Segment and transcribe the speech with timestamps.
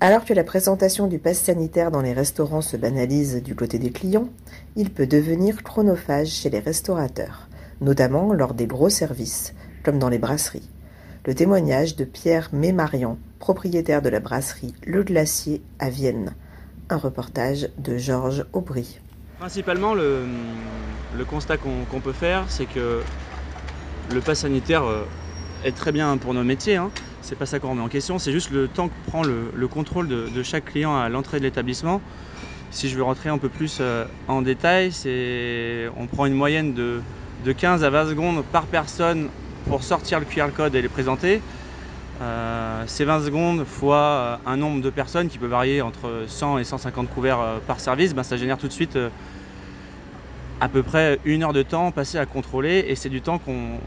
[0.00, 3.90] Alors que la présentation du pass sanitaire dans les restaurants se banalise du côté des
[3.90, 4.28] clients,
[4.76, 7.48] il peut devenir chronophage chez les restaurateurs,
[7.80, 10.70] notamment lors des gros services, comme dans les brasseries.
[11.26, 16.36] Le témoignage de Pierre Mémarian, propriétaire de la brasserie Le Glacier à Vienne.
[16.90, 19.00] Un reportage de Georges Aubry.
[19.40, 20.22] Principalement, le,
[21.28, 23.00] constat qu'on peut faire, c'est que
[24.14, 25.02] le pass sanitaire euh,
[25.64, 26.76] est très bien pour nos métiers.
[26.76, 26.90] Hein.
[27.22, 29.68] C'est pas ça qu'on remet en question, c'est juste le temps que prend le, le
[29.68, 32.00] contrôle de, chaque client à l'entrée de l'établissement.
[32.70, 34.92] Si je veux rentrer un peu plus euh, en détail,
[35.96, 37.00] on prend une moyenne de,
[37.44, 39.28] de 15 à 20 secondes par personne
[39.68, 41.40] pour sortir le QR code et les présenter.
[42.20, 46.58] Euh, c'est 20 secondes fois euh, un nombre de personnes qui peut varier entre 100
[46.58, 48.98] et 150 couverts par service, ben, ça génère tout de suite
[50.60, 53.78] à peu près une heure de temps passé à contrôler et c'est du temps qu'on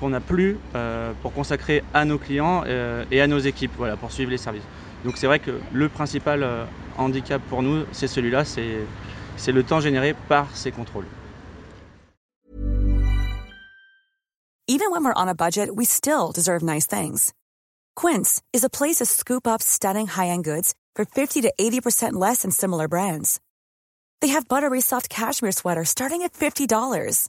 [0.00, 3.96] qu'on n'a plus euh, pour consacrer à nos clients euh, et à nos équipes voilà,
[3.96, 4.64] pour suivre les services.
[5.04, 6.64] Donc c'est vrai que le principal euh,
[6.96, 11.06] handicap pour nous, c'est celui-là, c'est le temps généré par ces contrôles.
[14.66, 17.32] Even when we're on a budget, we still deserve nice things.
[17.96, 22.42] Quince is a place to scoop up stunning high-end goods for 50 to 80% less
[22.42, 23.40] than similar brands.
[24.20, 27.28] They have buttery soft cashmere sweaters starting at $50,